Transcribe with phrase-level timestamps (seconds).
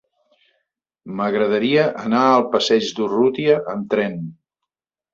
[1.19, 4.21] M'agradaria anar al passeig d'Urrutia amb tren.